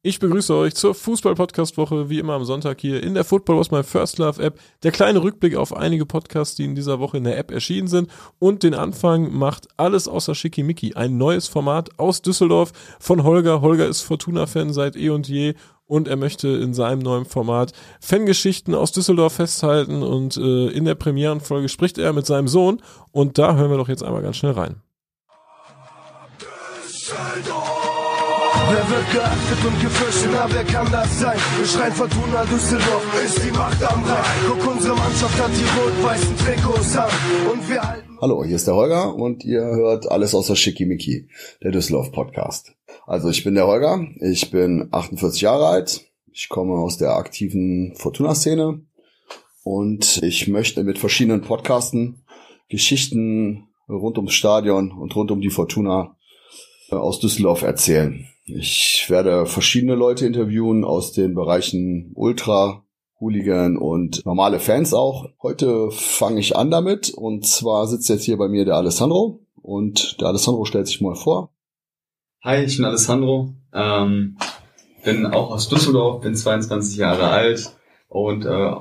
[0.00, 3.82] Ich begrüße euch zur Fußball-Podcast-Woche, wie immer am Sonntag hier in der Football Was My
[3.82, 4.60] First Love App.
[4.84, 8.08] Der kleine Rückblick auf einige Podcasts, die in dieser Woche in der App erschienen sind.
[8.38, 10.94] Und den Anfang macht alles außer Schickimicki.
[10.94, 13.60] Ein neues Format aus Düsseldorf von Holger.
[13.60, 15.54] Holger ist Fortuna-Fan seit eh und je
[15.84, 20.94] und er möchte in seinem neuen Format Fangeschichten aus Düsseldorf festhalten und äh, in der
[20.94, 22.80] Premierenfolge spricht er mit seinem Sohn
[23.10, 24.82] und da hören wir doch jetzt einmal ganz schnell rein.
[28.70, 31.38] Wer wird geachtet und gefürchtet, na wer kann das sein?
[31.56, 34.24] Wir schreien Fortuna Düsseldorf, ist die Macht am Rhein.
[34.46, 37.10] Guck, unsere Mannschaft hat die rot-weißen Trikots an
[37.50, 38.18] und wir halten...
[38.20, 41.30] Hallo, hier ist der Holger und ihr hört alles außer Schickimicki,
[41.62, 42.74] der Düsseldorf Podcast.
[43.06, 47.94] Also ich bin der Holger, ich bin 48 Jahre alt, ich komme aus der aktiven
[47.96, 48.82] Fortuna-Szene
[49.62, 52.22] und ich möchte mit verschiedenen Podcasten
[52.68, 56.16] Geschichten rund ums Stadion und rund um die Fortuna
[56.90, 58.28] äh, aus Düsseldorf erzählen.
[58.50, 62.82] Ich werde verschiedene Leute interviewen aus den Bereichen Ultra,
[63.20, 65.28] Hooligan und normale Fans auch.
[65.42, 70.18] Heute fange ich an damit und zwar sitzt jetzt hier bei mir der Alessandro und
[70.20, 71.52] der Alessandro stellt sich mal vor.
[72.42, 74.38] Hi, ich bin Alessandro, ähm,
[75.04, 77.76] bin auch aus Düsseldorf, bin 22 Jahre alt
[78.08, 78.76] und äh,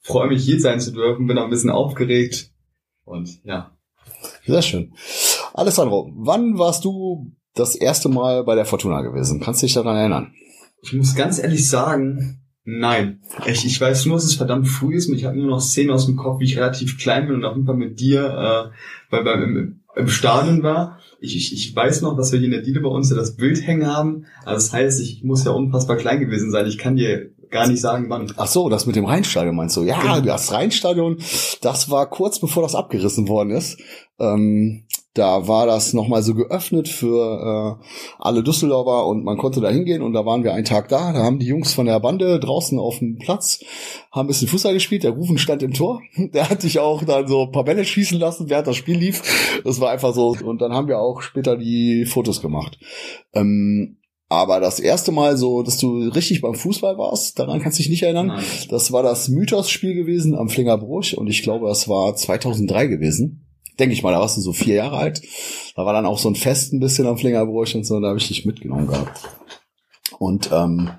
[0.00, 2.50] freue mich hier sein zu dürfen, bin auch ein bisschen aufgeregt
[3.04, 3.70] und ja.
[4.44, 4.94] Sehr schön.
[5.54, 9.40] Alessandro, wann warst du das erste Mal bei der Fortuna gewesen?
[9.40, 10.32] Kannst du dich daran erinnern?
[10.82, 13.20] Ich muss ganz ehrlich sagen, nein.
[13.46, 15.08] Ich, ich weiß nur, dass es verdammt früh ist.
[15.08, 17.56] Ich habe nur noch Szenen aus dem Kopf, wie ich relativ klein bin und auf
[17.56, 18.76] jeden Fall mit dir äh,
[19.10, 21.00] bei, bei, im, im Stadion war.
[21.18, 23.36] Ich, ich, ich weiß noch, dass wir hier in der Diele bei uns ja das
[23.36, 24.26] Bild hängen haben.
[24.44, 26.66] Also das heißt, ich muss ja unfassbar klein gewesen sein.
[26.66, 28.32] Ich kann dir gar nicht sagen, wann.
[28.36, 29.82] Ach so, das mit dem Rheinstadion meinst du?
[29.82, 30.20] Ja, genau.
[30.20, 31.18] das Rheinstadion,
[31.62, 33.78] das war kurz bevor das abgerissen worden ist.
[34.18, 34.84] Ähm,
[35.16, 37.84] da war das nochmal so geöffnet für äh,
[38.18, 41.12] alle Düsseldorfer und man konnte da hingehen und da waren wir einen Tag da.
[41.12, 43.60] Da haben die Jungs von der Bande draußen auf dem Platz,
[44.12, 45.04] haben ein bisschen Fußball gespielt.
[45.04, 46.02] Der Rufen stand im Tor.
[46.34, 49.62] Der hat sich auch dann so ein paar Bälle schießen lassen, während das Spiel lief.
[49.64, 50.36] Das war einfach so.
[50.44, 52.78] Und dann haben wir auch später die Fotos gemacht.
[53.32, 53.96] Ähm,
[54.28, 57.90] aber das erste Mal so, dass du richtig beim Fußball warst, daran kannst du dich
[57.90, 58.26] nicht erinnern.
[58.26, 58.44] Nein.
[58.68, 63.45] Das war das Mythos-Spiel gewesen am Flingerbruch und ich glaube, das war 2003 gewesen
[63.78, 65.22] denke ich mal, da warst du so vier Jahre alt.
[65.74, 68.18] Da war dann auch so ein Fest ein bisschen am Flingerbruch und so, da habe
[68.18, 69.20] ich dich mitgenommen gehabt.
[70.18, 70.90] Und ähm,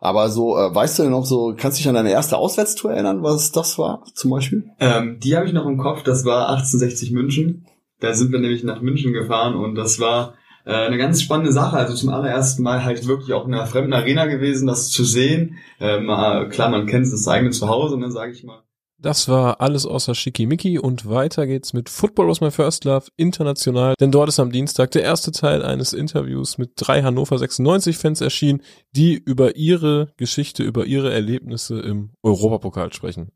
[0.00, 2.92] aber so, äh, weißt du denn noch so, kannst du dich an deine erste Auswärtstour
[2.92, 4.64] erinnern, was das war, zum Beispiel?
[4.80, 7.66] Ähm, die habe ich noch im Kopf, das war 1860 München.
[8.00, 11.76] Da sind wir nämlich nach München gefahren und das war äh, eine ganz spannende Sache.
[11.76, 15.58] Also zum allerersten Mal halt wirklich auch in einer fremden Arena gewesen, das zu sehen.
[15.80, 16.06] Ähm,
[16.50, 18.62] klar, man kennt das eigene Zuhause, ne, sage ich mal.
[19.02, 23.94] Das war alles außer Schickimicki und weiter geht's mit Football was my first love international,
[23.98, 28.20] denn dort ist am Dienstag der erste Teil eines Interviews mit drei Hannover 96 Fans
[28.20, 28.60] erschienen,
[28.94, 33.32] die über ihre Geschichte, über ihre Erlebnisse im Europapokal sprechen.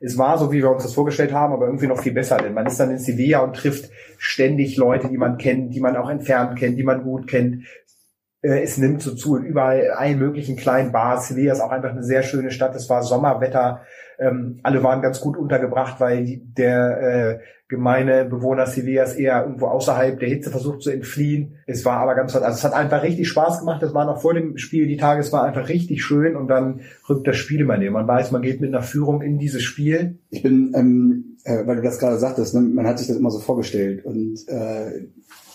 [0.00, 2.54] Es war so, wie wir uns das vorgestellt haben, aber irgendwie noch viel besser, denn
[2.54, 6.08] man ist dann in Sevilla und trifft ständig Leute, die man kennt, die man auch
[6.08, 7.64] entfernt kennt, die man gut kennt,
[8.40, 11.28] es nimmt so zu überall allen möglichen kleinen Bars.
[11.28, 12.74] Sevilla ist auch einfach eine sehr schöne Stadt.
[12.76, 13.82] Es war Sommerwetter.
[14.18, 17.38] Ähm, alle waren ganz gut untergebracht, weil der äh,
[17.68, 21.58] gemeine Bewohner Sevillas eher irgendwo außerhalb der Hitze versucht zu entfliehen.
[21.66, 23.82] Es war aber ganz, also es hat einfach richtig Spaß gemacht.
[23.82, 25.20] Das war noch vor dem Spiel die Tage.
[25.20, 27.90] Es war einfach richtig schön und dann rückt das Spiel immer näher.
[27.90, 30.18] Man weiß, man geht mit einer Führung in dieses Spiel.
[30.30, 33.30] Ich bin, ähm, äh, weil du das gerade sagtest, ne, man hat sich das immer
[33.30, 35.08] so vorgestellt und äh,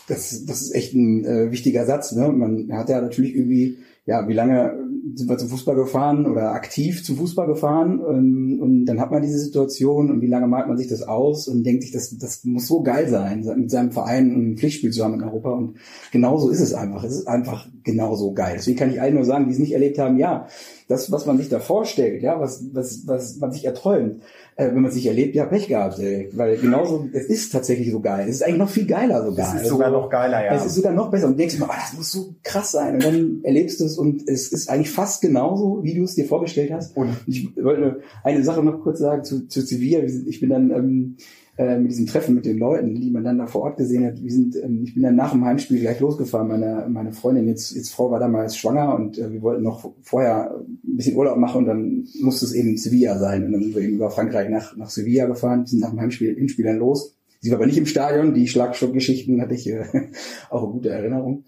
[0.07, 2.11] das, das ist echt ein äh, wichtiger Satz.
[2.11, 2.29] Ne?
[2.29, 4.73] Man hat ja natürlich irgendwie, ja, wie lange
[5.15, 9.21] sind wir zum Fußball gefahren oder aktiv zum Fußball gefahren und, und dann hat man
[9.21, 12.45] diese Situation und wie lange malt man sich das aus und denkt sich, das, das
[12.45, 15.75] muss so geil sein, mit seinem Verein ein Pflichtspiel zu haben in Europa und
[16.11, 17.03] genauso ist es einfach.
[17.03, 18.53] Es ist einfach genauso geil.
[18.57, 20.47] Deswegen kann ich allen nur sagen, die es nicht erlebt haben, ja,
[20.87, 24.21] das, was man sich da vorstellt, ja, was, was, was man sich erträumt,
[24.55, 26.29] äh, wenn man sich erlebt, ja, Pech gehabt, ey.
[26.33, 28.27] weil genauso, es ist tatsächlich so geil.
[28.27, 29.55] Es ist eigentlich noch viel geiler sogar.
[29.55, 30.55] Es ist sogar also, noch geiler, ja.
[30.55, 32.95] Es ist sogar noch besser und du denkst immer, oh, das muss so krass sein
[32.95, 36.25] und dann erlebst du es und es ist eigentlich fast genauso, wie du es dir
[36.25, 36.95] vorgestellt hast.
[36.95, 40.03] Und ich wollte eine Sache noch kurz sagen zu, zu Sevilla.
[40.03, 41.17] Ich bin dann ähm,
[41.57, 44.21] äh, mit diesem Treffen mit den Leuten, die man dann da vor Ort gesehen hat.
[44.21, 46.47] Wir sind, ähm, ich bin dann nach dem Heimspiel gleich losgefahren.
[46.47, 50.55] Meine, meine Freundin, jetzt, jetzt Frau war damals schwanger und äh, wir wollten noch vorher
[50.57, 53.45] ein bisschen Urlaub machen und dann musste es eben Sevilla sein.
[53.45, 56.35] Und dann sind wir eben über Frankreich nach, nach Sevilla gefahren, sind nach dem Heimspiel,
[56.35, 57.15] Hinspiel dann los.
[57.39, 59.83] Sie war aber nicht im Stadion, die Schlagstockgeschichten hatte ich äh,
[60.49, 61.43] auch eine gute Erinnerung.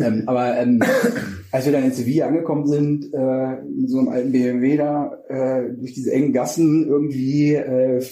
[0.00, 0.80] Ähm, aber ähm,
[1.52, 5.70] als wir dann in Sevilla angekommen sind, äh, mit so einem alten BMW da, äh,
[5.74, 8.02] durch diese engen Gassen irgendwie äh,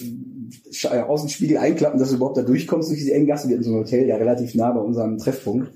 [0.83, 3.49] äh, Außenspiegel einklappen, dass du überhaupt da durchkommst durch diese engen Gassen.
[3.49, 5.71] Wir hatten so ein Hotel ja relativ nah bei unserem Treffpunkt.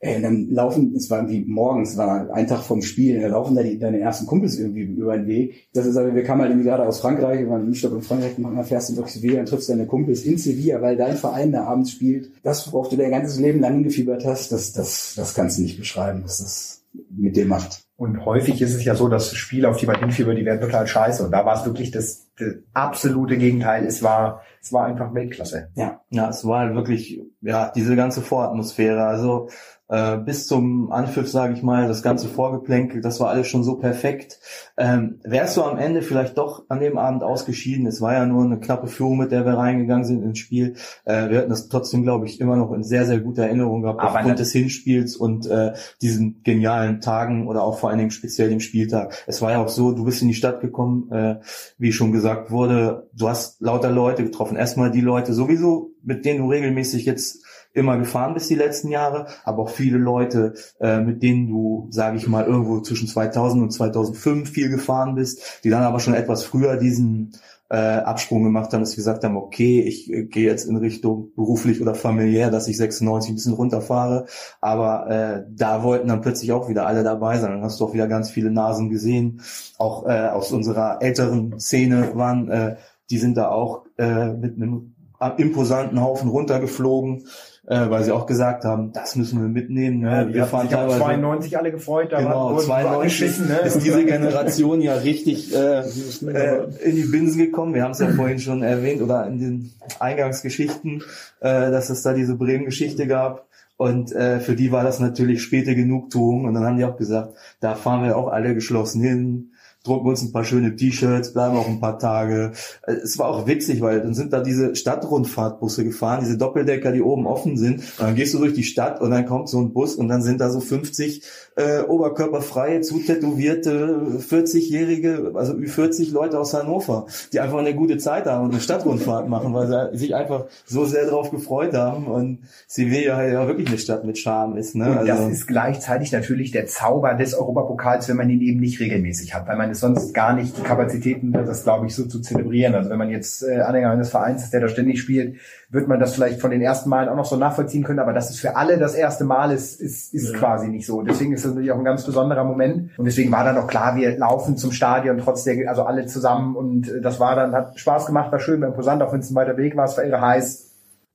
[0.00, 3.56] Ey, und dann laufen, es war irgendwie morgens, war ein Tag vom Spiel, da laufen
[3.56, 5.68] da die, deine ersten Kumpels irgendwie über den Weg.
[5.72, 8.02] Das ist aber, wir kamen halt irgendwie gerade aus Frankreich, wir waren im Stopp in
[8.02, 11.16] Frankreich gemacht, dann fährst du durch Sevilla und triffst deine Kumpels in Sevilla, weil dein
[11.16, 12.30] Verein da abends spielt.
[12.44, 15.78] Das, worauf du dein ganzes Leben lang hingefiebert hast, das, das, das kannst du nicht
[15.78, 17.82] beschreiben, was das mit dir macht.
[17.96, 20.86] Und häufig ist es ja so, dass Spiele, auf die man hinfiebert, die werden total
[20.86, 21.24] scheiße.
[21.24, 23.84] Und da war es wirklich das, das absolute Gegenteil.
[23.84, 25.70] Es war, es war einfach Weltklasse.
[25.74, 26.00] Ja.
[26.10, 29.02] Ja, es war halt wirklich, ja, diese ganze Voratmosphäre.
[29.02, 29.48] Also
[29.88, 33.76] äh, bis zum Anpfiff, sage ich mal, das ganze Vorgeplänkel, das war alles schon so
[33.76, 34.38] perfekt.
[34.76, 37.86] Ähm, wärst du am Ende vielleicht doch an dem Abend ausgeschieden?
[37.86, 40.74] Es war ja nur eine knappe Führung, mit der wir reingegangen sind ins Spiel.
[41.04, 44.00] Äh, wir hatten das trotzdem, glaube ich, immer noch in sehr, sehr guter Erinnerung gehabt,
[44.00, 48.10] Aber aufgrund ne- des Hinspiels und äh, diesen genialen Tagen oder auch vor allen Dingen
[48.10, 49.14] speziell dem Spieltag.
[49.26, 51.36] Es war ja auch so, du bist in die Stadt gekommen, äh,
[51.78, 54.56] wie schon gesagt wurde, du hast lauter Leute getroffen.
[54.56, 59.26] Erstmal die Leute sowieso, mit denen du regelmäßig jetzt immer gefahren bist die letzten Jahre,
[59.44, 63.70] aber auch viele Leute, äh, mit denen du, sage ich mal, irgendwo zwischen 2000 und
[63.70, 67.32] 2005 viel gefahren bist, die dann aber schon etwas früher diesen
[67.70, 71.32] äh, Absprung gemacht haben, dass sie gesagt haben, okay, ich äh, gehe jetzt in Richtung
[71.34, 74.26] beruflich oder familiär, dass ich 96 ein bisschen runterfahre,
[74.60, 77.50] aber äh, da wollten dann plötzlich auch wieder alle dabei sein.
[77.50, 79.42] Dann hast du auch wieder ganz viele Nasen gesehen,
[79.76, 82.76] auch äh, aus unserer älteren Szene waren, äh,
[83.10, 84.94] die sind da auch äh, mit einem
[85.36, 87.26] imposanten Haufen runtergeflogen,
[87.70, 90.00] äh, weil sie auch gesagt haben, das müssen wir mitnehmen.
[90.00, 90.28] Ne?
[90.32, 93.58] Wir fahren sich teilweise 92 alle gefreut, da Genau, waren- wurden wir 92 angeschissen, ne?
[93.58, 97.74] ist diese Generation ja richtig äh, äh, in die Binsen gekommen.
[97.74, 99.70] Wir haben es ja vorhin schon erwähnt oder in den
[100.00, 101.02] Eingangsgeschichten,
[101.40, 103.46] äh, dass es da diese Bremen-Geschichte gab.
[103.76, 106.44] Und äh, für die war das natürlich späte Genugtuung.
[106.46, 109.52] Und dann haben die auch gesagt, da fahren wir auch alle geschlossen hin,
[109.84, 112.52] drucken uns ein paar schöne T-Shirts, bleiben auch ein paar Tage.
[112.86, 117.00] Äh, Es war auch witzig, weil dann sind da diese Stadtrundfahrtbusse gefahren, diese Doppeldecker, die
[117.02, 117.76] oben offen sind.
[117.98, 120.22] Und dann gehst du durch die Stadt und dann kommt so ein Bus und dann
[120.22, 121.22] sind da so 50
[121.56, 128.44] äh, oberkörperfreie, zutätowierte 40-jährige, also Ü40 Leute aus Hannover, die einfach eine gute Zeit haben
[128.46, 133.24] und eine Stadtrundfahrt machen, weil sie sich einfach so sehr darauf gefreut haben und Sevilla
[133.26, 134.74] ja wirklich eine Stadt mit Charme ist.
[134.74, 135.00] Ne?
[135.00, 138.80] Und das Also- ist gleichzeitig natürlich der Zauber des Europapokals, wenn man ihn eben nicht
[138.80, 142.20] regelmäßig hat, weil man es sonst gar nicht die Kapazitäten das glaube ich so zu
[142.20, 142.74] zelebrieren.
[142.74, 145.36] Also wenn man jetzt äh, Anhänger eines Vereins ist, der da ständig spielt,
[145.70, 148.30] wird man das vielleicht von den ersten Malen auch noch so nachvollziehen können, aber dass
[148.30, 151.02] es für alle das erste Mal ist, ist, ist quasi nicht so.
[151.02, 152.90] Deswegen ist das natürlich auch ein ganz besonderer Moment.
[152.98, 156.56] Und deswegen war dann auch klar, wir laufen zum Stadion trotz der, also alle zusammen
[156.56, 159.30] und äh, das war dann, hat Spaß gemacht, war schön, war imposant, auch wenn es
[159.30, 160.67] ein weiter Weg war, es war irre heiß.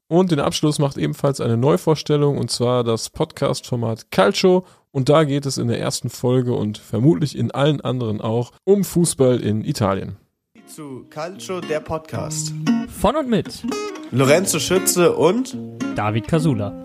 [0.09, 4.65] Und den Abschluss macht ebenfalls eine Neuvorstellung und zwar das Podcast-Format Calcio.
[4.91, 8.83] Und da geht es in der ersten Folge und vermutlich in allen anderen auch um
[8.83, 10.17] Fußball in Italien.
[10.67, 12.53] zu Calcio, der Podcast.
[12.89, 13.63] Von und mit
[14.11, 15.57] Lorenzo Schütze und
[15.95, 16.83] David Casula.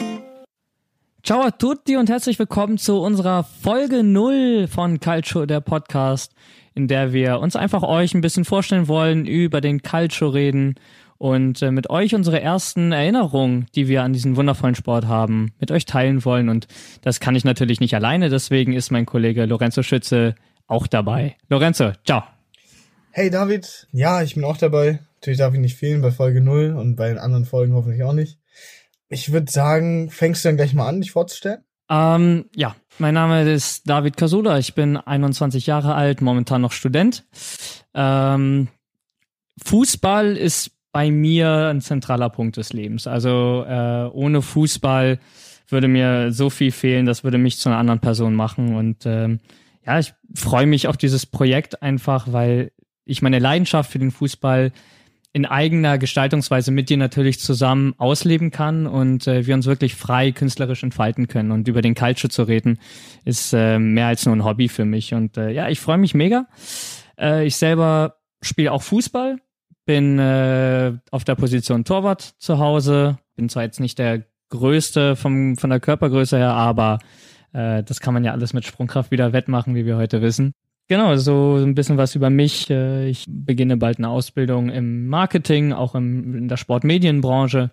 [1.23, 6.33] Ciao a tutti und herzlich willkommen zu unserer Folge 0 von Calcio, der Podcast,
[6.75, 10.77] in der wir uns einfach euch ein bisschen vorstellen wollen, über den Calcio reden
[11.19, 15.71] und äh, mit euch unsere ersten Erinnerungen, die wir an diesen wundervollen Sport haben, mit
[15.71, 16.49] euch teilen wollen.
[16.49, 16.69] Und
[17.03, 20.37] das kann ich natürlich nicht alleine, deswegen ist mein Kollege Lorenzo Schütze
[20.67, 21.37] auch dabei.
[21.49, 22.23] Lorenzo, ciao.
[23.11, 25.01] Hey David, ja, ich bin auch dabei.
[25.17, 28.13] Natürlich darf ich nicht fehlen bei Folge 0 und bei den anderen Folgen hoffentlich auch
[28.13, 28.39] nicht.
[29.09, 31.65] Ich würde sagen, fängst du dann gleich mal an, dich vorzustellen?
[31.91, 34.59] Ähm, ja, mein Name ist David Kasula.
[34.59, 37.25] Ich bin 21 Jahre alt, momentan noch Student.
[37.95, 38.69] Ähm,
[39.65, 43.07] Fußball ist bei mir ein zentraler Punkt des Lebens.
[43.07, 45.19] Also äh, ohne Fußball
[45.69, 48.75] würde mir so viel fehlen, das würde mich zu einer anderen Person machen.
[48.75, 49.41] Und ähm,
[49.85, 52.73] ja, ich freue mich auf dieses Projekt einfach, weil
[53.05, 54.73] ich meine Leidenschaft für den Fußball
[55.33, 60.33] in eigener Gestaltungsweise mit dir natürlich zusammen ausleben kann und äh, wir uns wirklich frei
[60.33, 61.53] künstlerisch entfalten können.
[61.53, 62.79] Und über den Culture zu reden,
[63.25, 65.13] ist äh, mehr als nur ein Hobby für mich.
[65.13, 66.47] Und äh, ja, ich freue mich mega.
[67.19, 69.39] Äh, ich selber spiele auch Fußball,
[69.89, 75.57] bin äh, auf der Position Torwart zu Hause, bin zwar jetzt nicht der Größte vom,
[75.57, 76.99] von der Körpergröße her, aber
[77.55, 80.53] äh, das kann man ja alles mit Sprungkraft wieder wettmachen, wie wir heute wissen.
[80.89, 82.69] Genau, so ein bisschen was über mich.
[82.69, 87.71] Äh, Ich beginne bald eine Ausbildung im Marketing, auch im, in der Sportmedienbranche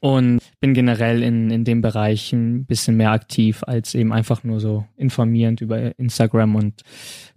[0.00, 4.58] und bin generell in, in dem Bereich ein bisschen mehr aktiv als eben einfach nur
[4.58, 6.82] so informierend über Instagram und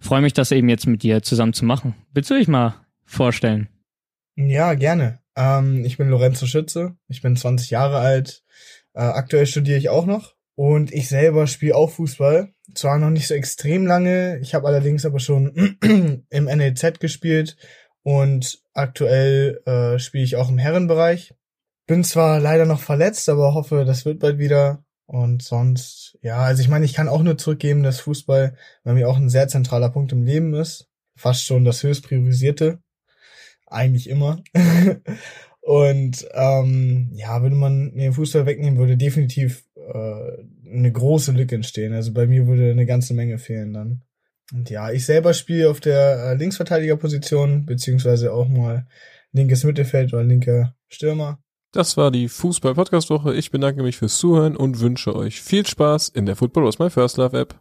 [0.00, 1.94] freue mich, das eben jetzt mit dir zusammen zu machen.
[2.12, 2.74] Willst du dich mal
[3.12, 3.68] vorstellen?
[4.36, 5.20] Ja, gerne.
[5.36, 8.44] Ähm, ich bin Lorenzo Schütze, ich bin 20 Jahre alt,
[8.94, 12.52] äh, aktuell studiere ich auch noch und ich selber spiele auch Fußball.
[12.74, 15.78] Zwar noch nicht so extrem lange, ich habe allerdings aber schon
[16.28, 17.56] im NLZ gespielt
[18.02, 21.34] und aktuell äh, spiele ich auch im Herrenbereich.
[21.86, 24.84] Bin zwar leider noch verletzt, aber hoffe, das wird bald wieder.
[25.06, 29.08] Und sonst, ja, also ich meine, ich kann auch nur zurückgeben, dass Fußball bei mir
[29.08, 30.88] auch ein sehr zentraler Punkt im Leben ist.
[31.16, 32.80] Fast schon das höchst priorisierte.
[33.72, 34.42] Eigentlich immer.
[35.60, 41.92] Und ähm, ja, würde man mir Fußball wegnehmen, würde definitiv äh, eine große Lücke entstehen.
[41.92, 44.02] Also bei mir würde eine ganze Menge fehlen dann.
[44.52, 48.86] Und ja, ich selber spiele auf der äh, Linksverteidigerposition, beziehungsweise auch mal
[49.32, 51.38] linkes Mittelfeld oder linker Stürmer.
[51.72, 53.34] Das war die Fußball-Podcast-Woche.
[53.34, 56.90] Ich bedanke mich fürs Zuhören und wünsche euch viel Spaß in der Football Was My
[56.90, 57.58] First Love App.